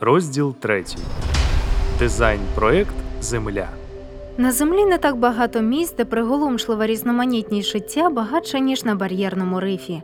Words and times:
Розділ 0.00 0.54
3. 0.54 0.84
Дизайн 1.98 2.40
проект 2.54 2.94
Земля. 3.20 3.68
На 4.36 4.52
землі 4.52 4.84
не 4.84 4.98
так 4.98 5.16
багато 5.16 5.60
місць, 5.60 5.94
де 5.94 6.04
приголомшлива 6.04 6.86
різноманітність 6.86 7.68
життя 7.68 8.10
багатша, 8.10 8.58
ніж 8.58 8.84
на 8.84 8.94
бар'єрному 8.94 9.60
рифі. 9.60 10.02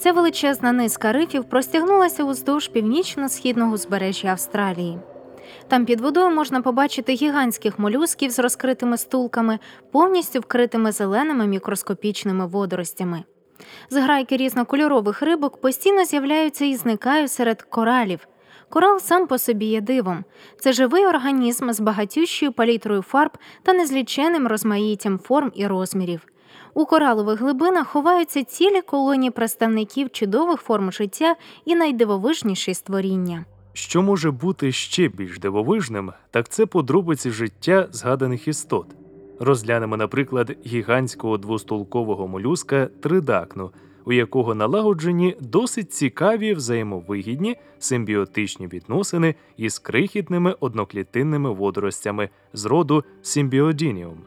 Ця 0.00 0.12
величезна 0.12 0.72
низка 0.72 1.12
рифів 1.12 1.44
простягнулася 1.44 2.24
уздовж 2.24 2.68
північно-східного 2.68 3.72
узбережжя 3.72 4.28
Австралії. 4.28 4.98
Там 5.68 5.84
під 5.84 6.00
водою 6.00 6.30
можна 6.30 6.62
побачити 6.62 7.12
гігантських 7.12 7.78
молюсків 7.78 8.30
з 8.30 8.38
розкритими 8.38 8.98
стулками, 8.98 9.58
повністю 9.92 10.40
вкритими 10.40 10.92
зеленими 10.92 11.46
мікроскопічними 11.46 12.46
водоростями. 12.46 13.22
Зграйки 13.90 14.36
різнокольорових 14.36 15.22
рибок 15.22 15.60
постійно 15.60 16.04
з'являються 16.04 16.64
і 16.64 16.76
зникають 16.76 17.32
серед 17.32 17.62
коралів. 17.62 18.28
Корал 18.68 19.00
сам 19.00 19.26
по 19.26 19.38
собі 19.38 19.66
є 19.66 19.80
дивом. 19.80 20.24
Це 20.58 20.72
живий 20.72 21.06
організм 21.06 21.70
з 21.70 21.80
багатющою 21.80 22.52
палітрою 22.52 23.02
фарб 23.02 23.30
та 23.62 23.72
незліченним 23.72 24.46
розмаїттям 24.46 25.18
форм 25.18 25.52
і 25.54 25.66
розмірів. 25.66 26.20
У 26.74 26.86
коралових 26.86 27.40
глибинах 27.40 27.88
ховаються 27.88 28.44
цілі 28.44 28.80
колонії 28.80 29.30
представників 29.30 30.10
чудових 30.10 30.60
форм 30.60 30.92
життя 30.92 31.34
і 31.64 31.74
найдивовижніші 31.74 32.74
створіння. 32.74 33.44
Що 33.72 34.02
може 34.02 34.30
бути 34.30 34.72
ще 34.72 35.08
більш 35.08 35.38
дивовижним, 35.38 36.12
так 36.30 36.48
це 36.48 36.66
подробиці 36.66 37.30
життя 37.30 37.88
згаданих 37.92 38.48
істот. 38.48 38.86
Розглянемо, 39.40 39.96
наприклад, 39.96 40.56
гігантського 40.66 41.38
двостулкового 41.38 42.28
молюска 42.28 42.88
тридакну, 43.02 43.70
у 44.06 44.12
якого 44.12 44.54
налагоджені 44.54 45.36
досить 45.40 45.92
цікаві 45.92 46.54
взаємовигідні 46.54 47.56
симбіотичні 47.78 48.66
відносини 48.66 49.34
із 49.56 49.78
крихітними 49.78 50.56
одноклітинними 50.60 51.50
водоростями 51.50 52.28
з 52.52 52.64
роду 52.64 53.04
симбіодініум. 53.22 54.18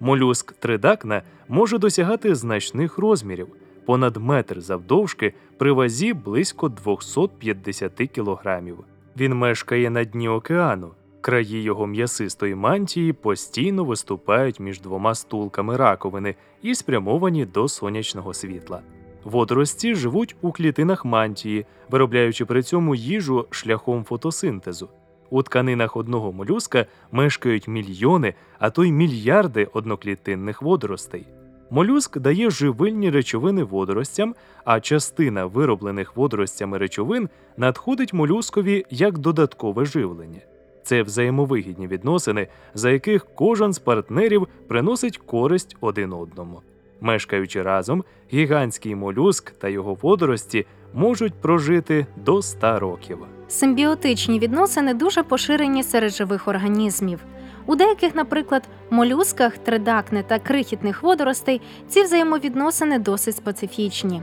Молюск 0.00 0.52
тридакна 0.52 1.22
може 1.48 1.78
досягати 1.78 2.34
значних 2.34 2.98
розмірів 2.98 3.48
понад 3.86 4.16
метр 4.16 4.60
завдовжки 4.60 5.34
при 5.58 5.72
вазі 5.72 6.14
близько 6.14 6.68
250 6.68 7.92
кілограмів. 7.92 8.78
Він 9.16 9.34
мешкає 9.34 9.90
на 9.90 10.04
дні 10.04 10.28
океану. 10.28 10.90
Краї 11.20 11.62
його 11.62 11.86
м'ясистої 11.86 12.54
мантії 12.54 13.12
постійно 13.12 13.84
виступають 13.84 14.60
між 14.60 14.80
двома 14.80 15.14
стулками 15.14 15.76
раковини 15.76 16.34
і 16.62 16.74
спрямовані 16.74 17.44
до 17.44 17.68
сонячного 17.68 18.34
світла. 18.34 18.82
Водорості 19.24 19.94
живуть 19.94 20.36
у 20.40 20.52
клітинах 20.52 21.04
мантії, 21.04 21.66
виробляючи 21.90 22.44
при 22.44 22.62
цьому 22.62 22.94
їжу 22.94 23.46
шляхом 23.50 24.04
фотосинтезу. 24.04 24.88
У 25.30 25.42
тканинах 25.42 25.96
одного 25.96 26.32
молюска 26.32 26.86
мешкають 27.12 27.68
мільйони, 27.68 28.34
а 28.58 28.70
то 28.70 28.84
й 28.84 28.92
мільярди 28.92 29.68
одноклітинних 29.72 30.62
водоростей. 30.62 31.26
Молюск 31.70 32.18
дає 32.18 32.50
живильні 32.50 33.10
речовини 33.10 33.64
водоростям, 33.64 34.34
а 34.64 34.80
частина 34.80 35.46
вироблених 35.46 36.16
водоростями 36.16 36.78
речовин 36.78 37.28
надходить 37.56 38.12
молюскові 38.12 38.84
як 38.90 39.18
додаткове 39.18 39.84
живлення. 39.84 40.40
Це 40.82 41.02
взаємовигідні 41.02 41.86
відносини, 41.86 42.48
за 42.74 42.90
яких 42.90 43.26
кожен 43.34 43.72
з 43.72 43.78
партнерів 43.78 44.48
приносить 44.68 45.18
користь 45.18 45.76
один 45.80 46.12
одному. 46.12 46.60
Мешкаючи 47.00 47.62
разом, 47.62 48.04
гігантський 48.32 48.94
молюск 48.94 49.50
та 49.50 49.68
його 49.68 49.94
водорості 49.94 50.66
можуть 50.94 51.34
прожити 51.34 52.06
до 52.16 52.42
100 52.42 52.78
років. 52.78 53.18
Симбіотичні 53.48 54.38
відносини 54.38 54.94
дуже 54.94 55.22
поширені 55.22 55.82
серед 55.82 56.14
живих 56.14 56.48
організмів. 56.48 57.20
У 57.66 57.74
деяких, 57.74 58.14
наприклад, 58.14 58.68
молюсках, 58.90 59.58
тридакне 59.58 60.22
та 60.22 60.38
крихітних 60.38 61.02
водоростей 61.02 61.60
ці 61.88 62.02
взаємовідносини 62.02 62.98
досить 62.98 63.36
специфічні. 63.36 64.22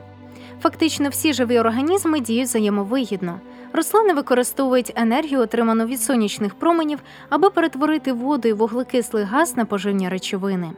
Фактично 0.61 1.09
всі 1.09 1.33
живі 1.33 1.59
організми 1.59 2.19
діють 2.19 2.47
взаємовигідно. 2.47 3.39
Рослини 3.73 4.13
використовують 4.13 4.93
енергію, 4.95 5.41
отриману 5.41 5.85
від 5.85 6.01
сонячних 6.01 6.55
променів, 6.55 6.99
аби 7.29 7.49
перетворити 7.49 8.11
воду 8.11 8.47
і 8.47 8.53
вуглекислий 8.53 9.23
газ 9.23 9.57
на 9.57 9.65
поживні 9.65 10.09
речовини. 10.09 10.71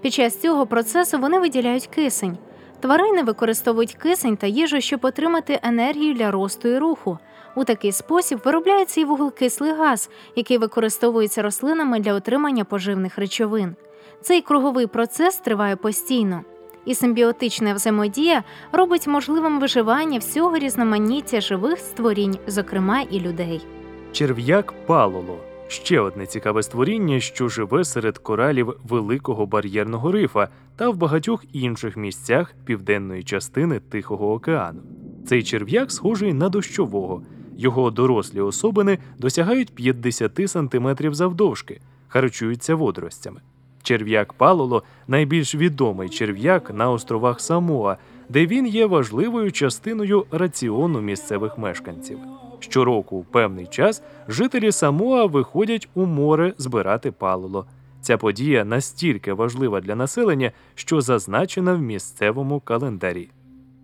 Під 0.00 0.14
час 0.14 0.40
цього 0.40 0.66
процесу 0.66 1.18
вони 1.18 1.38
виділяють 1.38 1.86
кисень. 1.86 2.38
Тварини 2.80 3.22
використовують 3.22 3.94
кисень 3.94 4.36
та 4.36 4.46
їжу, 4.46 4.80
щоб 4.80 5.04
отримати 5.04 5.60
енергію 5.62 6.14
для 6.14 6.30
росту 6.30 6.68
і 6.68 6.78
руху. 6.78 7.18
У 7.56 7.64
такий 7.64 7.92
спосіб 7.92 8.40
виробляється 8.44 9.00
і 9.00 9.04
вуглекислий 9.04 9.72
газ, 9.72 10.10
який 10.36 10.58
використовується 10.58 11.42
рослинами 11.42 12.00
для 12.00 12.14
отримання 12.14 12.64
поживних 12.64 13.18
речовин. 13.18 13.76
Цей 14.22 14.40
круговий 14.40 14.86
процес 14.86 15.36
триває 15.36 15.76
постійно, 15.76 16.40
і 16.84 16.94
симбіотична 16.94 17.74
взаємодія 17.74 18.44
робить 18.72 19.06
можливим 19.06 19.60
виживання 19.60 20.18
всього 20.18 20.58
різноманіття 20.58 21.40
живих 21.40 21.78
створінь, 21.78 22.38
зокрема 22.46 23.00
і 23.00 23.20
людей. 23.20 23.66
Черв'як 24.12 24.74
палоло 24.86 25.38
ще 25.68 26.00
одне 26.00 26.26
цікаве 26.26 26.62
створіння, 26.62 27.20
що 27.20 27.48
живе 27.48 27.84
серед 27.84 28.18
коралів 28.18 28.76
великого 28.88 29.46
бар'єрного 29.46 30.12
рифа 30.12 30.48
та 30.76 30.90
в 30.90 30.96
багатьох 30.96 31.44
інших 31.52 31.96
місцях 31.96 32.54
південної 32.64 33.22
частини 33.22 33.80
Тихого 33.80 34.32
океану. 34.32 34.80
Цей 35.26 35.42
черв'як 35.42 35.92
схожий 35.92 36.32
на 36.32 36.48
дощового. 36.48 37.22
Його 37.56 37.90
дорослі 37.90 38.40
особини 38.40 38.98
досягають 39.18 39.74
50 39.74 40.50
см 40.50 40.88
завдовжки, 41.12 41.80
харчуються 42.08 42.74
водоростями. 42.74 43.40
Черв'як 43.82 44.32
палоло 44.32 44.82
найбільш 45.08 45.54
відомий 45.54 46.08
черв'як 46.08 46.74
на 46.74 46.90
островах 46.90 47.40
Самоа, 47.40 47.96
де 48.28 48.46
він 48.46 48.66
є 48.66 48.86
важливою 48.86 49.52
частиною 49.52 50.26
раціону 50.30 51.00
місцевих 51.00 51.58
мешканців. 51.58 52.18
Щороку, 52.60 53.16
у 53.16 53.24
певний 53.24 53.66
час, 53.66 54.02
жителі 54.28 54.72
Самоа 54.72 55.24
виходять 55.26 55.88
у 55.94 56.06
море 56.06 56.54
збирати 56.58 57.10
палоло. 57.12 57.66
Ця 58.00 58.18
подія 58.18 58.64
настільки 58.64 59.32
важлива 59.32 59.80
для 59.80 59.94
населення, 59.94 60.52
що 60.74 61.00
зазначена 61.00 61.74
в 61.74 61.80
місцевому 61.80 62.60
календарі. 62.60 63.30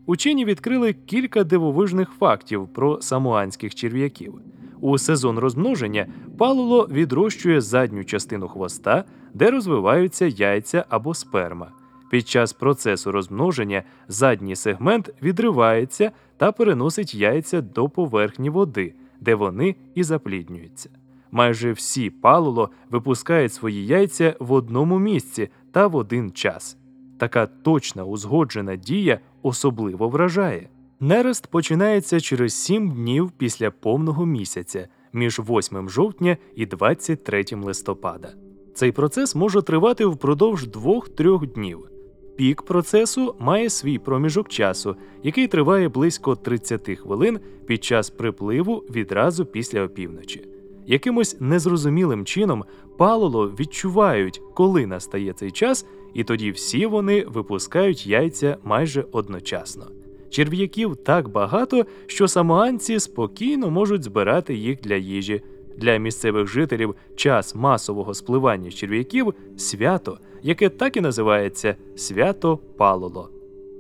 Учені 0.07 0.45
відкрили 0.45 0.93
кілька 0.93 1.45
дивовижних 1.45 2.11
фактів 2.19 2.69
про 2.69 3.03
самоанських 3.03 3.75
черв'яків. 3.75 4.35
У 4.81 4.99
сезон 4.99 5.39
розмноження 5.39 6.07
палуло 6.39 6.89
відрощує 6.91 7.61
задню 7.61 8.05
частину 8.05 8.49
хвоста, 8.49 9.05
де 9.35 9.51
розвиваються 9.51 10.27
яйця 10.27 10.85
або 10.89 11.15
сперма. 11.15 11.71
Під 12.11 12.29
час 12.29 12.53
процесу 12.53 13.13
розмноження 13.13 13.83
задній 14.09 14.57
сегмент 14.57 15.15
відривається 15.23 16.13
та 16.37 16.53
переносить 16.53 17.15
яйця 17.15 17.61
до 17.61 17.89
поверхні 17.89 18.51
води, 18.51 18.95
де 19.21 19.35
вони 19.35 19.77
і 19.95 20.03
запліднюються. 20.03 20.91
Майже 21.31 21.73
всі 21.73 22.11
палуло 22.11 22.71
випускають 22.91 23.53
свої 23.53 23.87
яйця 23.87 24.37
в 24.41 24.53
одному 24.53 24.99
місці 24.99 25.49
та 25.73 25.87
в 25.87 25.97
один 25.97 26.31
час. 26.31 26.77
Така 27.19 27.47
точна 27.47 28.05
узгоджена 28.05 28.77
дія 28.77 29.21
особливо 29.43 30.09
вражає. 30.09 30.69
Нерест 31.01 31.47
починається 31.47 32.21
через 32.21 32.55
7 32.55 32.91
днів 32.91 33.31
після 33.31 33.71
повного 33.71 34.27
місяця 34.27 34.89
між 35.13 35.39
8 35.39 35.91
жовтня 35.91 36.37
і 36.55 36.67
23 36.67 37.45
листопада. 37.53 38.29
Цей 38.75 38.93
процес 38.93 39.35
може 39.35 39.63
тривати 39.63 40.07
впродовж 40.07 40.69
2-3 40.69 41.53
днів. 41.53 41.90
Пік 42.37 42.63
процесу 42.63 43.35
має 43.39 43.71
свій 43.71 43.99
проміжок 43.99 44.49
часу, 44.49 44.97
який 45.23 45.49
триває 45.49 45.89
близько 45.89 46.37
30 46.37 46.99
хвилин 46.99 47.41
під 47.67 47.85
час 47.85 48.11
припливу 48.11 48.85
відразу 48.91 49.47
після 49.47 49.83
опівночі. 49.83 50.45
Якимось 50.87 51.37
незрозумілим 51.41 52.25
чином 52.25 52.65
палоло 52.99 53.49
відчувають, 53.61 54.43
коли 54.55 54.87
настає 54.87 55.33
цей 55.33 55.51
час, 55.51 55.87
і 56.15 56.25
тоді 56.25 56.51
всі 56.51 56.87
вони 56.87 57.25
випускають 57.29 58.07
яйця 58.07 58.57
майже 58.65 59.05
одночасно. 59.13 59.87
Черв'яків 60.31 60.97
так 60.97 61.29
багато, 61.29 61.87
що 62.07 62.29
самоанці 62.29 63.01
спокійно 63.01 63.71
можуть 63.71 64.03
збирати 64.03 64.55
їх 64.55 64.81
для 64.81 64.95
їжі. 64.95 65.43
Для 65.77 65.97
місцевих 65.97 66.47
жителів 66.47 66.95
час 67.17 67.55
масового 67.55 68.15
спливання 68.15 68.71
черв'яків 68.71 69.35
свято, 69.57 70.19
яке 70.43 70.69
так 70.69 70.97
і 70.97 71.01
називається 71.01 71.77
свято 71.97 72.59
палоло. 72.77 73.31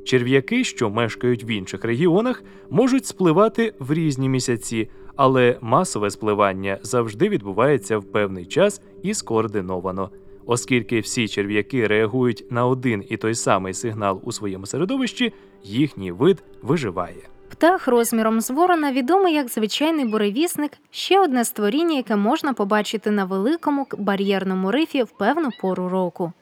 Черв'яки, 0.04 0.64
що 0.64 0.90
мешкають 0.90 1.44
в 1.44 1.50
інших 1.50 1.84
регіонах, 1.84 2.42
можуть 2.70 3.06
спливати 3.06 3.74
в 3.78 3.92
різні 3.92 4.28
місяці, 4.28 4.90
але 5.16 5.58
масове 5.60 6.10
спливання 6.10 6.78
завжди 6.82 7.28
відбувається 7.28 7.98
в 7.98 8.04
певний 8.04 8.46
час 8.46 8.82
і 9.02 9.14
скоординовано. 9.14 10.10
Оскільки 10.46 11.00
всі 11.00 11.28
черв'яки 11.28 11.86
реагують 11.86 12.44
на 12.50 12.66
один 12.66 13.04
і 13.08 13.16
той 13.16 13.34
самий 13.34 13.74
сигнал 13.74 14.20
у 14.24 14.32
своєму 14.32 14.66
середовищі, 14.66 15.32
їхній 15.62 16.12
вид 16.12 16.42
виживає. 16.62 17.28
Птах 17.48 17.88
розміром 17.88 18.40
з 18.40 18.50
ворона 18.50 18.92
відомий 18.92 19.34
як 19.34 19.48
звичайний 19.48 20.04
буревісник, 20.04 20.72
ще 20.90 21.20
одне 21.20 21.44
створіння, 21.44 21.96
яке 21.96 22.16
можна 22.16 22.52
побачити 22.52 23.10
на 23.10 23.24
великому 23.24 23.86
бар'єрному 23.98 24.70
рифі 24.70 25.02
в 25.02 25.10
певну 25.10 25.48
пору 25.60 25.88
року. 25.88 26.32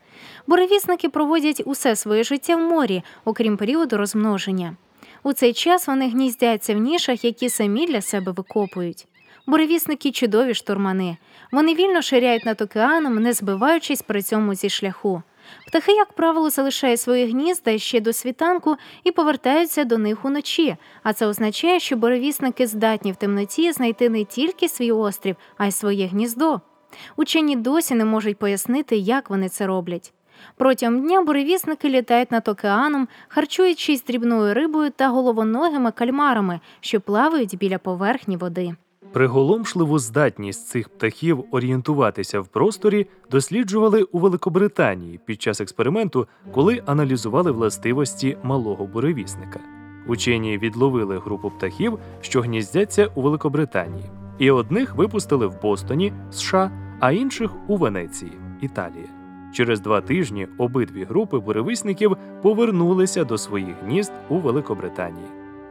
Буревісники 0.46 1.08
проводять 1.08 1.62
усе 1.64 1.96
своє 1.96 2.24
життя 2.24 2.56
в 2.56 2.60
морі, 2.60 3.02
окрім 3.24 3.56
періоду 3.56 3.96
розмноження. 3.96 4.76
У 5.22 5.32
цей 5.32 5.52
час 5.52 5.86
вони 5.86 6.08
гніздяться 6.08 6.74
в 6.74 6.78
нішах, 6.78 7.24
які 7.24 7.48
самі 7.48 7.86
для 7.86 8.00
себе 8.00 8.32
викопують. 8.32 9.06
Буревісники 9.46 10.10
чудові 10.10 10.54
штурмани. 10.54 11.16
Вони 11.52 11.74
вільно 11.74 12.02
ширяють 12.02 12.46
над 12.46 12.60
океаном, 12.60 13.22
не 13.22 13.32
збиваючись 13.32 14.02
при 14.02 14.22
цьому 14.22 14.54
зі 14.54 14.70
шляху. 14.70 15.22
Птахи, 15.66 15.92
як 15.92 16.12
правило, 16.12 16.50
залишають 16.50 17.00
свої 17.00 17.26
гнізда 17.26 17.78
ще 17.78 18.00
до 18.00 18.12
світанку 18.12 18.76
і 19.04 19.12
повертаються 19.12 19.84
до 19.84 19.98
них 19.98 20.24
уночі. 20.24 20.76
А 21.02 21.12
це 21.12 21.26
означає, 21.26 21.80
що 21.80 21.96
буревісники 21.96 22.66
здатні 22.66 23.12
в 23.12 23.16
темноті 23.16 23.72
знайти 23.72 24.08
не 24.08 24.24
тільки 24.24 24.68
свій 24.68 24.92
острів, 24.92 25.36
а 25.56 25.66
й 25.66 25.72
своє 25.72 26.06
гніздо. 26.06 26.60
Учені 27.16 27.56
досі 27.56 27.94
не 27.94 28.04
можуть 28.04 28.38
пояснити, 28.38 28.96
як 28.96 29.30
вони 29.30 29.48
це 29.48 29.66
роблять. 29.66 30.12
Протягом 30.56 31.00
дня 31.00 31.22
буревісники 31.22 31.88
літають 31.88 32.30
над 32.30 32.48
океаном, 32.48 33.08
харчуючись 33.28 34.04
дрібною 34.04 34.54
рибою 34.54 34.90
та 34.90 35.08
головоногими 35.08 35.90
кальмарами, 35.90 36.60
що 36.80 37.00
плавають 37.00 37.58
біля 37.58 37.78
поверхні 37.78 38.36
води. 38.36 38.74
Приголомшливу 39.12 39.98
здатність 39.98 40.68
цих 40.68 40.88
птахів 40.88 41.44
орієнтуватися 41.50 42.40
в 42.40 42.48
просторі 42.48 43.06
досліджували 43.30 44.02
у 44.02 44.18
Великобританії 44.18 45.20
під 45.24 45.42
час 45.42 45.60
експерименту, 45.60 46.26
коли 46.52 46.82
аналізували 46.86 47.50
властивості 47.50 48.36
малого 48.42 48.86
буревісника. 48.86 49.60
Учені 50.06 50.58
відловили 50.58 51.18
групу 51.18 51.50
птахів, 51.50 51.98
що 52.20 52.40
гніздяться 52.40 53.08
у 53.14 53.22
Великобританії, 53.22 54.04
і 54.38 54.50
одних 54.50 54.94
випустили 54.94 55.46
в 55.46 55.62
Бостоні, 55.62 56.12
США, 56.30 56.70
а 57.00 57.12
інших 57.12 57.50
у 57.68 57.76
Венеції, 57.76 58.32
Італії. 58.60 59.06
Через 59.52 59.80
два 59.80 60.00
тижні 60.00 60.48
обидві 60.58 61.04
групи 61.04 61.38
буревісників 61.38 62.16
повернулися 62.42 63.24
до 63.24 63.38
своїх 63.38 63.74
гнізд 63.84 64.12
у 64.28 64.38
Великобританії. 64.38 65.26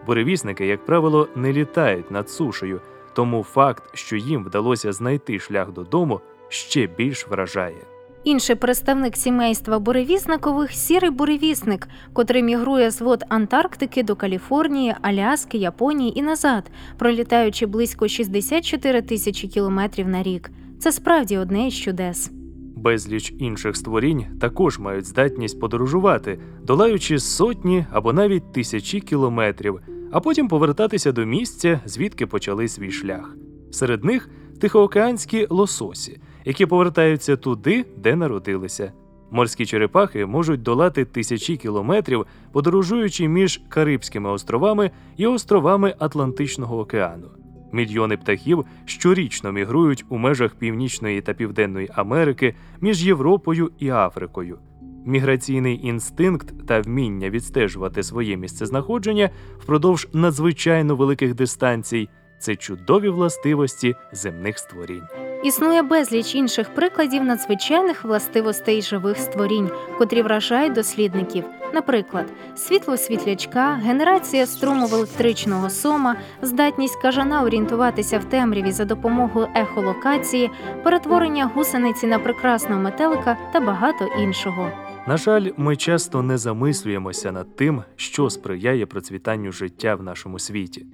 Буревісники, 0.06 0.66
як 0.66 0.86
правило, 0.86 1.28
не 1.36 1.54
літають 1.54 2.12
над 2.12 2.30
сушею, 2.30 2.81
тому 3.14 3.44
факт, 3.44 3.84
що 3.94 4.16
їм 4.16 4.44
вдалося 4.44 4.94
знайти 4.94 5.40
шлях 5.40 5.72
додому, 5.72 6.22
ще 6.50 6.88
більш 6.88 7.28
вражає. 7.28 7.96
Інший 8.27 8.56
представник 8.56 9.18
сімейства 9.18 9.79
буревісникових 9.79 10.71
сірий 10.71 11.09
буревісник, 11.09 11.88
котрий 12.13 12.44
мігрує 12.44 12.91
з 12.91 13.01
вод 13.01 13.24
Антарктики 13.29 14.03
до 14.03 14.15
Каліфорнії, 14.15 14.95
Аляски, 15.01 15.57
Японії 15.57 16.19
і 16.19 16.21
назад, 16.21 16.71
пролітаючи 16.97 17.65
близько 17.65 18.07
64 18.07 19.01
тисячі 19.01 19.47
кілометрів 19.47 20.07
на 20.07 20.24
рік. 20.24 20.51
Це 20.79 20.91
справді 20.91 21.38
одне 21.38 21.68
із 21.68 21.74
чудес. 21.74 22.31
Безліч 22.75 23.33
інших 23.39 23.75
створінь 23.75 24.25
також 24.41 24.80
мають 24.80 25.06
здатність 25.06 25.59
подорожувати, 25.59 26.39
долаючи 26.63 27.19
сотні 27.19 27.85
або 27.91 28.13
навіть 28.13 28.53
тисячі 28.53 29.00
кілометрів, 29.00 29.80
а 30.12 30.19
потім 30.19 30.47
повертатися 30.47 31.12
до 31.12 31.25
місця, 31.25 31.80
звідки 31.85 32.27
почали 32.27 32.68
свій 32.68 32.91
шлях. 32.91 33.35
Серед 33.71 34.03
них 34.03 34.30
тихоокеанські 34.59 35.47
лососі, 35.50 36.19
які 36.47 36.65
повертаються 36.65 37.35
туди, 37.35 37.85
де 37.97 38.15
народилися. 38.15 38.91
Морські 39.31 39.65
черепахи 39.65 40.25
можуть 40.25 40.61
долати 40.61 41.05
тисячі 41.05 41.57
кілометрів, 41.57 42.25
подорожуючи 42.51 43.27
між 43.27 43.61
Карибськими 43.69 44.29
островами 44.29 44.91
і 45.17 45.27
островами 45.27 45.95
Атлантичного 45.99 46.79
океану. 46.79 47.27
Мільйони 47.71 48.17
птахів 48.17 48.65
щорічно 48.85 49.51
мігрують 49.51 50.05
у 50.09 50.17
межах 50.17 50.55
Північної 50.55 51.21
та 51.21 51.33
Південної 51.33 51.89
Америки 51.94 52.55
між 52.81 53.05
Європою 53.05 53.71
і 53.79 53.89
Африкою. 53.89 54.59
Міграційний 55.05 55.88
інстинкт 55.88 56.67
та 56.67 56.81
вміння 56.81 57.29
відстежувати 57.29 58.03
своє 58.03 58.38
місцезнаходження 58.38 59.29
впродовж 59.59 60.07
надзвичайно 60.13 60.95
великих 60.95 61.35
дистанцій 61.35 62.09
це 62.39 62.55
чудові 62.55 63.09
властивості 63.09 63.95
земних 64.13 64.59
створінь. 64.59 65.26
Існує 65.44 65.81
безліч 65.81 66.36
інших 66.36 66.69
прикладів 66.69 67.24
надзвичайних 67.24 68.04
властивостей 68.04 68.81
живих 68.81 69.18
створінь, 69.18 69.69
котрі 69.98 70.22
вражають 70.22 70.74
дослідників. 70.74 71.44
Наприклад, 71.74 72.25
світло 72.56 72.98
світлячка, 72.98 73.74
генерація 73.74 74.45
струму 74.45 74.88
електричного 74.92 75.69
сома, 75.69 76.16
здатність 76.42 77.01
кажана 77.01 77.44
орієнтуватися 77.44 78.19
в 78.19 78.24
темряві 78.24 78.72
за 78.72 78.86
допомогою 78.86 79.48
ехолокації, 79.56 80.51
перетворення 80.84 81.51
гусениці 81.56 82.07
на 82.07 82.19
прекрасного 82.19 82.81
метелика 82.81 83.38
та 83.54 83.60
багато 83.60 84.06
іншого. 84.19 84.72
На 85.07 85.18
жаль, 85.18 85.50
ми 85.57 85.75
часто 85.75 86.22
не 86.22 86.38
замислюємося 86.38 87.31
над 87.31 87.56
тим, 87.56 87.83
що 87.95 88.30
сприяє 88.30 88.86
процвітанню 88.86 89.51
життя 89.51 89.95
в 89.95 90.04
нашому 90.04 90.40
світі. 90.40 90.86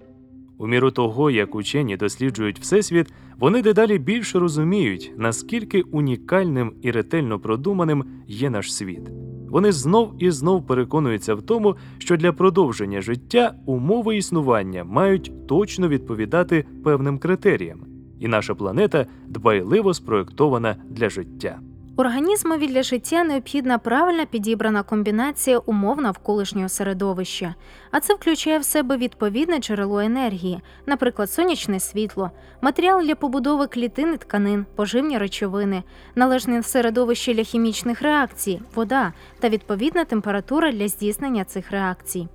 У 0.63 0.67
міру 0.67 0.91
того, 0.91 1.31
як 1.31 1.55
учені 1.55 1.97
досліджують 1.97 2.59
Всесвіт, 2.59 3.13
вони 3.39 3.61
дедалі 3.61 3.97
більше 3.97 4.39
розуміють, 4.39 5.13
наскільки 5.17 5.81
унікальним 5.81 6.73
і 6.81 6.91
ретельно 6.91 7.39
продуманим 7.39 8.03
є 8.27 8.49
наш 8.49 8.73
світ. 8.73 9.09
Вони 9.49 9.71
знов 9.71 10.13
і 10.19 10.31
знов 10.31 10.67
переконуються 10.67 11.35
в 11.35 11.41
тому, 11.41 11.75
що 11.97 12.17
для 12.17 12.31
продовження 12.33 13.01
життя 13.01 13.55
умови 13.65 14.17
існування 14.17 14.83
мають 14.83 15.47
точно 15.47 15.87
відповідати 15.87 16.65
певним 16.83 17.17
критеріям, 17.17 17.85
і 18.19 18.27
наша 18.27 18.55
планета 18.55 19.05
дбайливо 19.27 19.93
спроєктована 19.93 20.75
для 20.89 21.09
життя. 21.09 21.59
Організмові 21.97 22.67
для 22.67 22.83
життя 22.83 23.23
необхідна 23.23 23.77
правильно 23.77 24.25
підібрана 24.25 24.83
комбінація 24.83 25.57
умов 25.57 26.01
навколишнього 26.01 26.69
середовища, 26.69 27.55
а 27.91 27.99
це 27.99 28.13
включає 28.13 28.59
в 28.59 28.65
себе 28.65 28.97
відповідне 28.97 29.57
джерело 29.57 29.99
енергії, 29.99 30.61
наприклад, 30.85 31.31
сонячне 31.31 31.79
світло, 31.79 32.31
матеріал 32.61 33.03
для 33.03 33.15
побудови 33.15 33.67
клітин 33.67 34.13
і 34.13 34.17
тканин, 34.17 34.65
поживні 34.75 35.17
речовини, 35.17 35.83
належне 36.15 36.63
середовище 36.63 37.33
для 37.33 37.43
хімічних 37.43 38.01
реакцій, 38.01 38.61
вода 38.75 39.13
та 39.39 39.49
відповідна 39.49 40.05
температура 40.05 40.71
для 40.71 40.87
здійснення 40.87 41.43
цих 41.43 41.71
реакцій. 41.71 42.27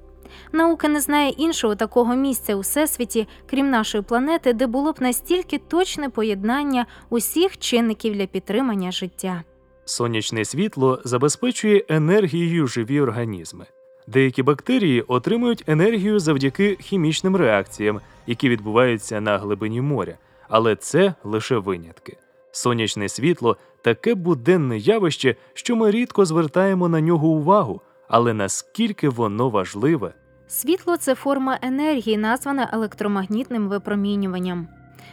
Наука 0.53 0.89
не 0.89 1.01
знає 1.01 1.31
іншого 1.31 1.75
такого 1.75 2.15
місця 2.15 2.57
у 2.57 2.61
всесвіті, 2.61 3.29
крім 3.51 3.71
нашої 3.71 4.05
планети, 4.05 4.53
де 4.53 4.67
було 4.67 4.93
б 4.93 4.97
настільки 5.01 5.59
точне 5.59 6.09
поєднання 6.09 6.87
усіх 7.11 7.59
чинників 7.59 8.15
для 8.15 8.27
підтримання 8.27 8.93
життя. 8.93 9.45
Сонячне 9.89 10.45
світло 10.45 11.01
забезпечує 11.05 11.85
енергією 11.89 12.67
живі 12.67 13.01
організми. 13.01 13.67
Деякі 14.07 14.43
бактерії 14.43 15.03
отримують 15.03 15.65
енергію 15.67 16.19
завдяки 16.19 16.77
хімічним 16.81 17.37
реакціям, 17.37 18.01
які 18.27 18.49
відбуваються 18.49 19.21
на 19.21 19.39
глибині 19.39 19.81
моря, 19.81 20.15
але 20.49 20.77
це 20.77 21.15
лише 21.25 21.57
винятки. 21.57 22.17
Сонячне 22.53 23.09
світло 23.09 23.57
таке 23.83 24.15
буденне 24.15 24.79
явище, 24.79 25.37
що 25.55 25.77
ми 25.77 25.91
рідко 25.91 26.25
звертаємо 26.25 26.89
на 26.89 27.01
нього 27.01 27.29
увагу, 27.29 27.81
але 28.09 28.35
наскільки 28.35 29.09
воно 29.09 29.51
важливе. 29.51 30.15
Світло 30.49 30.97
це 30.97 31.15
форма 31.15 31.59
енергії, 31.63 32.17
названа 32.17 32.71
електромагнітним 32.73 33.69
випромінюванням. 33.69 34.69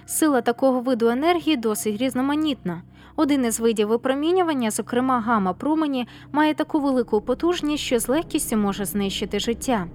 Сила 0.06 0.42
такого 0.42 0.80
виду 0.80 1.08
енергії 1.08 1.58
досить 1.58 2.02
різноманітна. 2.02 2.82
Один 3.16 3.46
із 3.46 3.60
видів 3.60 3.88
випромінювання, 3.88 4.72
зокрема 4.72 5.22
гама 5.22 5.54
промені, 5.54 6.08
має 6.32 6.54
таку 6.54 6.80
велику 6.80 7.22
потужність, 7.22 7.84
що 7.84 8.00
з 8.00 8.08
легкістю 8.08 8.58
може 8.58 8.86
знищити 8.86 9.40
життя. 9.40 9.88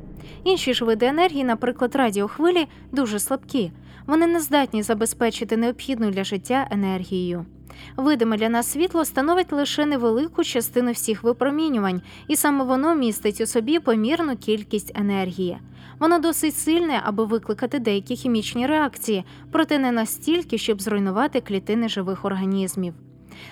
Інші 0.44 0.74
ж 0.74 0.84
види 0.84 1.06
енергії, 1.06 1.44
наприклад, 1.44 1.96
радіохвилі, 1.96 2.66
дуже 2.92 3.18
слабкі. 3.18 3.72
Вони 4.06 4.26
не 4.26 4.40
здатні 4.40 4.82
забезпечити 4.82 5.56
необхідну 5.56 6.10
для 6.10 6.24
життя 6.24 6.68
енергією. 6.70 7.46
Видиме 7.96 8.36
для 8.36 8.48
нас 8.48 8.70
світло 8.70 9.04
становить 9.04 9.52
лише 9.52 9.86
невелику 9.86 10.44
частину 10.44 10.92
всіх 10.92 11.22
випромінювань, 11.22 12.02
і 12.28 12.36
саме 12.36 12.64
воно 12.64 12.94
містить 12.94 13.40
у 13.40 13.46
собі 13.46 13.78
помірну 13.78 14.36
кількість 14.36 14.98
енергії. 14.98 15.58
Воно 15.98 16.18
досить 16.18 16.56
сильне, 16.56 17.00
аби 17.04 17.24
викликати 17.24 17.78
деякі 17.78 18.16
хімічні 18.16 18.66
реакції, 18.66 19.24
проте 19.52 19.78
не 19.78 19.92
настільки, 19.92 20.58
щоб 20.58 20.80
зруйнувати 20.80 21.40
клітини 21.40 21.88
живих 21.88 22.24
організмів. 22.24 22.94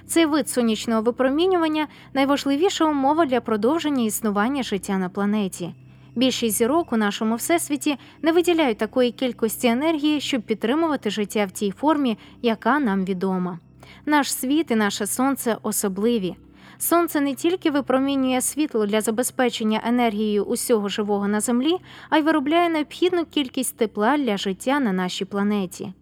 Цей 0.07 0.27
вид 0.27 0.49
сонячного 0.49 1.03
випромінювання 1.03 1.87
найважливіша 2.15 2.85
умова 2.85 3.27
для 3.27 3.41
продовження 3.41 4.05
існування 4.05 4.63
життя 4.63 4.99
на 4.99 5.09
планеті. 5.09 5.75
Більшість 6.15 6.57
зірок 6.57 6.93
у 6.93 6.97
нашому 6.97 7.35
всесвіті 7.35 7.97
не 8.23 8.33
виділяють 8.33 8.79
такої 8.79 9.11
кількості 9.11 9.67
енергії, 9.67 10.21
щоб 10.21 10.43
підтримувати 10.43 11.11
життя 11.11 11.45
в 11.45 11.51
тій 11.51 11.71
формі, 11.71 12.19
яка 12.43 12.79
нам 12.79 13.05
відома. 13.05 13.59
Наш 14.07 14.35
світ 14.35 14.71
і 14.71 14.75
наше 14.75 15.07
сонце 15.07 15.57
особливі. 15.63 16.37
Сонце 16.79 17.21
не 17.21 17.35
тільки 17.35 17.71
випромінює 17.71 18.41
світло 18.41 18.87
для 18.87 19.01
забезпечення 19.01 19.81
енергією 19.85 20.45
усього 20.45 20.89
живого 20.89 21.29
на 21.29 21.41
землі, 21.41 21.77
а 22.11 22.19
й 22.19 22.23
виробляє 22.23 22.69
необхідну 22.69 23.25
кількість 23.25 23.77
тепла 23.77 24.19
для 24.19 24.37
життя 24.37 24.81
на 24.81 24.93
нашій 24.93 25.25
планеті. 25.25 25.93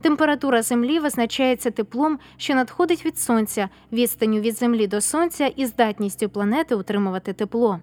Температура 0.00 0.62
Землі 0.62 0.98
визначається 0.98 1.70
теплом, 1.70 2.18
що 2.36 2.54
надходить 2.54 3.06
від 3.06 3.18
сонця, 3.18 3.68
відстанню 3.92 4.40
від 4.40 4.58
Землі 4.58 4.86
до 4.86 5.00
сонця 5.00 5.46
і 5.46 5.66
здатністю 5.66 6.28
планети 6.28 6.74
утримувати 6.74 7.32
тепло. 7.32 7.78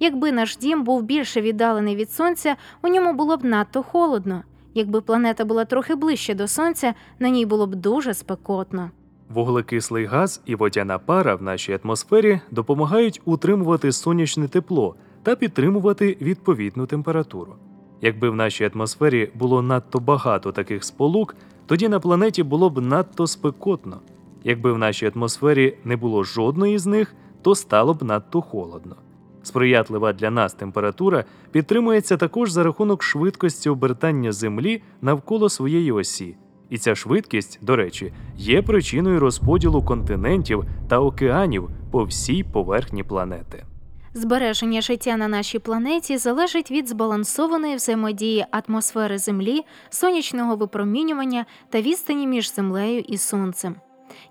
Якби 0.00 0.32
наш 0.32 0.56
дім 0.56 0.84
був 0.84 1.02
більше 1.02 1.40
віддалений 1.40 1.96
від 1.96 2.10
сонця, 2.10 2.56
у 2.82 2.88
ньому 2.88 3.12
було 3.12 3.36
б 3.36 3.44
надто 3.44 3.82
холодно. 3.82 4.42
Якби 4.74 5.00
планета 5.00 5.44
була 5.44 5.64
трохи 5.64 5.94
ближче 5.94 6.34
до 6.34 6.48
сонця, 6.48 6.94
на 7.18 7.28
ній 7.28 7.46
було 7.46 7.66
б 7.66 7.74
дуже 7.74 8.14
спекотно. 8.14 8.90
Вуглекислий 9.28 10.04
газ 10.04 10.42
і 10.46 10.54
водяна 10.54 10.98
пара 10.98 11.34
в 11.34 11.42
нашій 11.42 11.78
атмосфері 11.84 12.40
допомагають 12.50 13.20
утримувати 13.24 13.92
сонячне 13.92 14.48
тепло 14.48 14.94
та 15.22 15.36
підтримувати 15.36 16.16
відповідну 16.20 16.86
температуру. 16.86 17.54
Якби 18.02 18.30
в 18.30 18.34
нашій 18.34 18.70
атмосфері 18.74 19.30
було 19.34 19.62
надто 19.62 20.00
багато 20.00 20.52
таких 20.52 20.84
сполук, 20.84 21.36
тоді 21.66 21.88
на 21.88 22.00
планеті 22.00 22.42
було 22.42 22.70
б 22.70 22.80
надто 22.80 23.26
спекотно. 23.26 24.00
Якби 24.44 24.72
в 24.72 24.78
нашій 24.78 25.12
атмосфері 25.14 25.76
не 25.84 25.96
було 25.96 26.24
жодної 26.24 26.78
з 26.78 26.86
них, 26.86 27.14
то 27.42 27.54
стало 27.54 27.94
б 27.94 28.02
надто 28.02 28.40
холодно. 28.40 28.96
Сприятлива 29.42 30.12
для 30.12 30.30
нас 30.30 30.54
температура 30.54 31.24
підтримується 31.50 32.16
також 32.16 32.50
за 32.50 32.62
рахунок 32.62 33.02
швидкості 33.02 33.70
обертання 33.70 34.32
Землі 34.32 34.82
навколо 35.00 35.48
своєї 35.48 35.92
осі. 35.92 36.36
І 36.70 36.78
ця 36.78 36.94
швидкість, 36.94 37.58
до 37.62 37.76
речі, 37.76 38.12
є 38.36 38.62
причиною 38.62 39.20
розподілу 39.20 39.82
континентів 39.82 40.64
та 40.88 41.00
океанів 41.00 41.70
по 41.90 42.04
всій 42.04 42.44
поверхні 42.44 43.04
планети. 43.04 43.64
Збереження 44.14 44.80
життя 44.80 45.16
на 45.16 45.28
нашій 45.28 45.58
планеті 45.58 46.16
залежить 46.16 46.70
від 46.70 46.88
збалансованої 46.88 47.76
взаємодії 47.76 48.46
атмосфери 48.50 49.18
Землі, 49.18 49.60
сонячного 49.90 50.56
випромінювання 50.56 51.46
та 51.70 51.80
відстані 51.80 52.26
між 52.26 52.54
землею 52.54 53.00
і 53.00 53.18
сонцем. 53.18 53.76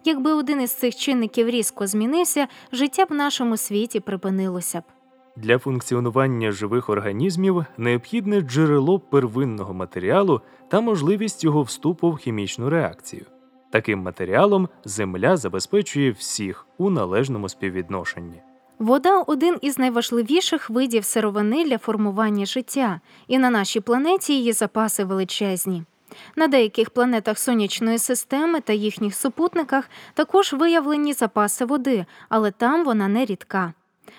Якби 0.06 0.34
один 0.34 0.62
із 0.62 0.72
цих 0.72 0.96
чинників 0.96 1.50
різко 1.50 1.88
змінився, 1.88 2.48
життя 2.72 3.06
в 3.10 3.14
нашому 3.14 3.58
світі 3.58 4.00
припинилося 4.00 4.80
б. 4.80 4.84
Для 5.36 5.58
функціонування 5.58 6.52
живих 6.52 6.90
організмів 6.90 7.66
необхідне 7.78 8.42
джерело 8.42 9.00
первинного 9.00 9.74
матеріалу 9.74 10.42
та 10.70 10.82
можливість 10.82 11.44
його 11.44 11.62
вступу 11.62 12.12
в 12.12 12.18
хімічну 12.18 12.70
реакцію. 12.70 13.26
Таким 13.72 14.00
матеріалом 14.00 14.70
Земля 14.86 15.38
забезпечує 15.38 16.12
всіх 16.12 16.68
у 16.78 16.90
належному 16.90 17.50
співвідношенні. 17.50 18.42
Вода 18.82 19.20
один 19.28 19.58
із 19.62 19.80
найважливіших 19.80 20.70
видів 20.70 21.06
сировини 21.06 21.66
для 21.66 21.78
формування 21.78 22.46
життя, 22.46 23.00
і 23.28 23.38
на 23.38 23.50
нашій 23.50 23.80
планеті 23.80 24.34
її 24.34 24.54
запаси 24.54 25.04
величезні. 25.04 25.84
На 26.36 26.48
деяких 26.48 26.90
планетах 26.90 27.40
сонячної 27.40 27.98
системи 27.98 28.62
та 28.62 28.74
їхніх 28.74 29.16
супутниках 29.16 29.90
також 30.14 30.54
виявлені 30.54 31.14
запаси 31.14 31.66
води, 31.66 32.06
але 32.30 32.52
там 32.52 32.86
вона 32.86 33.08
не 33.08 33.26
рідка. 33.26 33.74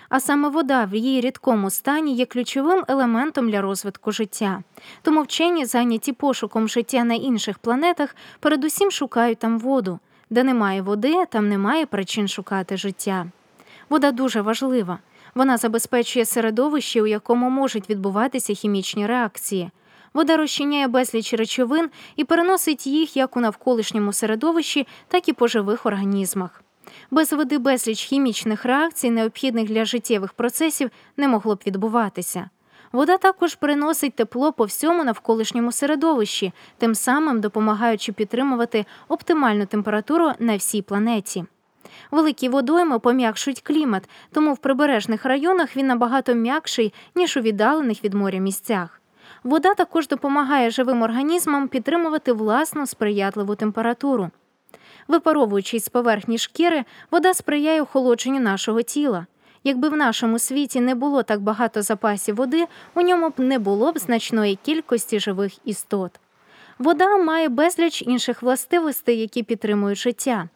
А 0.09 0.19
саме 0.19 0.49
вода 0.49 0.85
в 0.85 0.95
її 0.95 1.21
рідкому 1.21 1.69
стані 1.69 2.15
є 2.15 2.25
ключовим 2.25 2.83
елементом 2.87 3.49
для 3.49 3.61
розвитку 3.61 4.11
життя. 4.11 4.63
Тому 5.01 5.21
вчені, 5.21 5.65
зайняті 5.65 6.13
пошуком 6.13 6.67
життя 6.67 7.03
на 7.03 7.13
інших 7.13 7.59
планетах, 7.59 8.15
передусім 8.39 8.91
шукають 8.91 9.39
там 9.39 9.59
воду. 9.59 9.99
Де 10.29 10.43
немає 10.43 10.81
води, 10.81 11.25
там 11.29 11.49
немає 11.49 11.85
причин 11.85 12.27
шукати 12.27 12.77
життя. 12.77 13.25
Вода 13.89 14.11
дуже 14.11 14.41
важлива. 14.41 14.99
Вона 15.35 15.57
забезпечує 15.57 16.25
середовище, 16.25 17.01
у 17.01 17.07
якому 17.07 17.49
можуть 17.49 17.89
відбуватися 17.89 18.53
хімічні 18.53 19.07
реакції. 19.07 19.71
Вода 20.13 20.37
розчиняє 20.37 20.87
безліч 20.87 21.33
речовин 21.33 21.89
і 22.15 22.23
переносить 22.23 22.87
їх 22.87 23.17
як 23.17 23.37
у 23.37 23.39
навколишньому 23.39 24.13
середовищі, 24.13 24.87
так 25.07 25.29
і 25.29 25.33
по 25.33 25.47
живих 25.47 25.85
організмах. 25.85 26.63
Без 27.11 27.33
води 27.33 27.57
безліч 27.57 28.03
хімічних 28.03 28.65
реакцій, 28.65 29.09
необхідних 29.09 29.65
для 29.65 29.85
життєвих 29.85 30.33
процесів, 30.33 30.89
не 31.17 31.27
могло 31.27 31.55
б 31.55 31.61
відбуватися. 31.67 32.49
Вода 32.91 33.17
також 33.17 33.55
приносить 33.55 34.15
тепло 34.15 34.53
по 34.53 34.65
всьому 34.65 35.03
навколишньому 35.03 35.71
середовищі, 35.71 36.53
тим 36.77 36.95
самим 36.95 37.41
допомагаючи 37.41 38.11
підтримувати 38.11 38.85
оптимальну 39.07 39.65
температуру 39.65 40.31
на 40.39 40.57
всій 40.57 40.81
планеті. 40.81 41.45
Великі 42.11 42.49
водойми 42.49 42.99
пом'якшують 42.99 43.61
клімат, 43.61 44.09
тому 44.31 44.53
в 44.53 44.57
прибережних 44.57 45.25
районах 45.25 45.77
він 45.77 45.87
набагато 45.87 46.33
м'якший, 46.33 46.93
ніж 47.15 47.37
у 47.37 47.41
віддалених 47.41 48.03
від 48.03 48.13
моря 48.13 48.39
місцях. 48.39 49.01
Вода 49.43 49.73
також 49.73 50.07
допомагає 50.07 50.69
живим 50.69 51.01
організмам 51.01 51.67
підтримувати 51.67 52.33
власну 52.33 52.87
сприятливу 52.87 53.55
температуру. 53.55 54.29
Випаровуючись 55.07 55.85
з 55.85 55.89
поверхні 55.89 56.37
шкіри, 56.37 56.83
вода 57.11 57.33
сприяє 57.33 57.81
охолодженню 57.81 58.39
нашого 58.39 58.81
тіла. 58.81 59.25
Якби 59.63 59.89
в 59.89 59.97
нашому 59.97 60.39
світі 60.39 60.81
не 60.81 60.95
було 60.95 61.23
так 61.23 61.41
багато 61.41 61.81
запасів 61.81 62.35
води, 62.35 62.65
у 62.95 63.01
ньому 63.01 63.29
б 63.29 63.33
не 63.37 63.59
було 63.59 63.91
б 63.91 63.99
значної 63.99 64.59
кількості 64.63 65.19
живих 65.19 65.67
істот. 65.67 66.11
Вода 66.79 67.17
має 67.17 67.49
безліч 67.49 68.01
інших 68.01 68.41
властивостей, 68.41 69.19
які 69.19 69.43
підтримують 69.43 69.97
життя. 69.97 70.49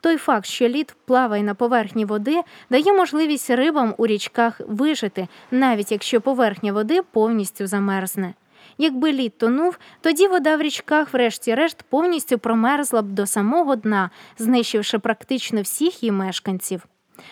Той 0.00 0.16
факт, 0.16 0.46
що 0.46 0.68
лід 0.68 0.96
плаває 1.06 1.42
на 1.42 1.54
поверхні 1.54 2.04
води, 2.04 2.40
дає 2.70 2.92
можливість 2.92 3.50
рибам 3.50 3.94
у 3.98 4.06
річках 4.06 4.60
вижити, 4.68 5.28
навіть 5.50 5.92
якщо 5.92 6.20
поверхня 6.20 6.72
води 6.72 7.02
повністю 7.02 7.66
замерзне. 7.66 8.34
Якби 8.78 9.12
лід 9.12 9.38
тонув, 9.38 9.78
тоді 10.00 10.28
вода 10.28 10.56
в 10.56 10.62
річках, 10.62 11.12
врешті-решт, 11.14 11.82
повністю 11.82 12.38
промерзла 12.38 13.02
б 13.02 13.06
до 13.06 13.26
самого 13.26 13.76
дна, 13.76 14.10
знищивши 14.38 14.98
практично 14.98 15.62
всіх 15.62 16.02
її 16.02 16.12
мешканців. 16.12 16.86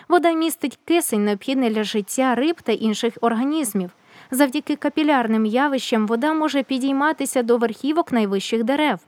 Вода 0.08 0.32
містить 0.32 0.78
кисень, 0.84 1.24
необхідний 1.24 1.70
для 1.70 1.84
життя 1.84 2.34
риб 2.34 2.62
та 2.62 2.72
інших 2.72 3.14
організмів. 3.20 3.90
Завдяки 4.30 4.76
капілярним 4.76 5.46
явищам 5.46 6.06
вода 6.06 6.34
може 6.34 6.62
підійматися 6.62 7.42
до 7.42 7.56
верхівок 7.56 8.12
найвищих 8.12 8.64
дерев. 8.64 8.98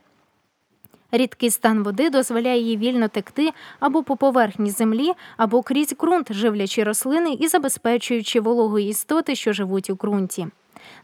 Рідкий 1.11 1.51
стан 1.51 1.83
води 1.83 2.09
дозволяє 2.09 2.61
їй 2.61 2.77
вільно 2.77 3.07
текти 3.07 3.49
або 3.79 4.03
по 4.03 4.17
поверхні 4.17 4.69
землі, 4.69 5.11
або 5.37 5.61
крізь 5.61 5.95
ґрунт, 6.01 6.33
живлячи 6.33 6.83
рослини 6.83 7.37
і 7.39 7.47
забезпечуючи 7.47 8.39
вологу 8.39 8.79
істоти, 8.79 9.35
що 9.35 9.53
живуть 9.53 9.89
у 9.89 9.95
ґрунті. 9.95 10.47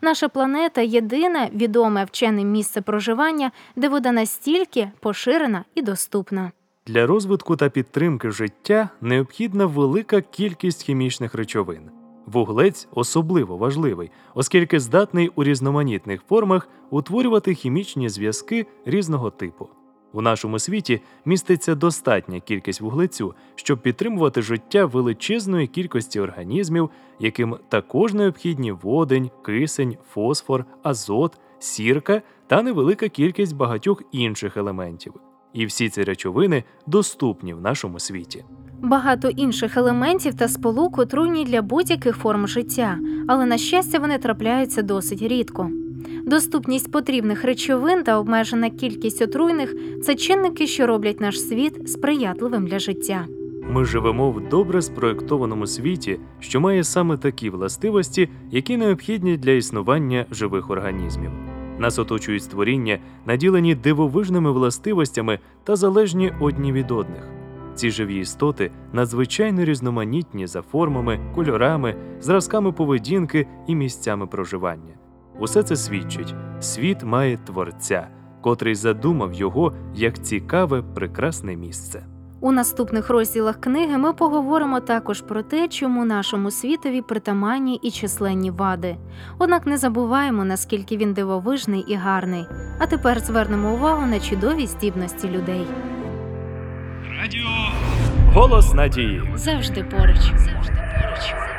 Наша 0.01 0.29
планета 0.29 0.81
єдине 0.81 1.49
відоме 1.53 2.05
вченим 2.05 2.51
місце 2.51 2.81
проживання, 2.81 3.51
де 3.75 3.89
вода 3.89 4.11
настільки 4.11 4.91
поширена 4.99 5.65
і 5.75 5.81
доступна. 5.81 6.51
Для 6.87 7.07
розвитку 7.07 7.55
та 7.55 7.69
підтримки 7.69 8.31
життя 8.31 8.89
необхідна 9.01 9.65
велика 9.65 10.21
кількість 10.21 10.83
хімічних 10.83 11.35
речовин. 11.35 11.91
Вуглець 12.25 12.87
особливо 12.91 13.57
важливий, 13.57 14.11
оскільки 14.35 14.79
здатний 14.79 15.31
у 15.35 15.43
різноманітних 15.43 16.21
формах 16.29 16.69
утворювати 16.89 17.53
хімічні 17.53 18.09
зв'язки 18.09 18.65
різного 18.85 19.29
типу. 19.29 19.69
У 20.13 20.21
нашому 20.21 20.59
світі 20.59 21.01
міститься 21.25 21.75
достатня 21.75 22.39
кількість 22.39 22.81
вуглецю, 22.81 23.33
щоб 23.55 23.81
підтримувати 23.81 24.41
життя 24.41 24.85
величезної 24.85 25.67
кількості 25.67 26.19
організмів, 26.19 26.89
яким 27.19 27.57
також 27.69 28.13
необхідні 28.13 28.71
водень, 28.71 29.29
кисень, 29.45 29.97
фосфор, 30.13 30.65
азот, 30.83 31.37
сірка 31.59 32.21
та 32.47 32.61
невелика 32.61 33.09
кількість 33.09 33.55
багатьох 33.55 34.03
інших 34.11 34.57
елементів. 34.57 35.13
І 35.53 35.65
всі 35.65 35.89
ці 35.89 36.03
речовини 36.03 36.63
доступні 36.87 37.53
в 37.53 37.61
нашому 37.61 37.99
світі. 37.99 38.45
Багато 38.81 39.29
інших 39.29 39.77
елементів 39.77 40.33
та 40.33 40.47
сполук 40.47 40.97
отруйні 40.97 41.45
для 41.45 41.61
будь-яких 41.61 42.17
форм 42.17 42.47
життя, 42.47 42.97
але 43.27 43.45
на 43.45 43.57
щастя 43.57 43.99
вони 43.99 44.17
трапляються 44.17 44.81
досить 44.81 45.21
рідко. 45.21 45.69
Доступність 46.25 46.91
потрібних 46.91 47.43
речовин 47.43 48.03
та 48.03 48.19
обмежена 48.19 48.69
кількість 48.69 49.21
отруйних 49.21 49.75
це 50.03 50.15
чинники, 50.15 50.67
що 50.67 50.87
роблять 50.87 51.21
наш 51.21 51.41
світ 51.41 51.89
сприятливим 51.89 52.67
для 52.67 52.79
життя. 52.79 53.25
Ми 53.69 53.85
живемо 53.85 54.31
в 54.31 54.49
добре 54.49 54.81
спроєктованому 54.81 55.67
світі, 55.67 56.19
що 56.39 56.61
має 56.61 56.83
саме 56.83 57.17
такі 57.17 57.49
властивості, 57.49 58.29
які 58.51 58.77
необхідні 58.77 59.37
для 59.37 59.51
існування 59.51 60.25
живих 60.31 60.69
організмів. 60.69 61.31
Нас 61.79 61.99
оточують 61.99 62.43
створіння, 62.43 62.99
наділені 63.25 63.75
дивовижними 63.75 64.51
властивостями 64.51 65.39
та 65.63 65.75
залежні 65.75 66.33
одні 66.39 66.71
від 66.71 66.91
одних. 66.91 67.29
Ці 67.75 67.91
живі 67.91 68.19
істоти 68.19 68.71
надзвичайно 68.93 69.65
різноманітні 69.65 70.47
за 70.47 70.61
формами, 70.61 71.19
кольорами, 71.35 71.95
зразками 72.19 72.71
поведінки 72.71 73.47
і 73.67 73.75
місцями 73.75 74.27
проживання. 74.27 75.00
Усе 75.41 75.63
це 75.63 75.75
свідчить: 75.75 76.35
світ 76.59 77.03
має 77.03 77.37
творця, 77.37 78.07
котрий 78.41 78.75
задумав 78.75 79.33
його 79.33 79.73
як 79.95 80.23
цікаве, 80.23 80.81
прекрасне 80.95 81.55
місце. 81.55 82.05
У 82.39 82.51
наступних 82.51 83.09
розділах 83.09 83.61
книги 83.61 83.97
ми 83.97 84.13
поговоримо 84.13 84.79
також 84.79 85.21
про 85.21 85.43
те, 85.43 85.67
чому 85.67 86.05
нашому 86.05 86.51
світові 86.51 87.01
притаманні 87.01 87.75
і 87.83 87.91
численні 87.91 88.51
вади. 88.51 88.97
Однак 89.39 89.65
не 89.65 89.77
забуваємо, 89.77 90.45
наскільки 90.45 90.97
він 90.97 91.13
дивовижний 91.13 91.81
і 91.87 91.95
гарний. 91.95 92.45
А 92.79 92.87
тепер 92.87 93.19
звернемо 93.19 93.73
увагу 93.73 94.05
на 94.05 94.19
чудові 94.19 94.67
здібності 94.67 95.29
людей. 95.29 95.67
Радіо 97.21 97.49
Голос 98.33 98.73
надії. 98.73 99.23
Завжди 99.35 99.83
поруч. 99.83 100.21
Завжди 100.37 100.73
поруч. 100.73 101.50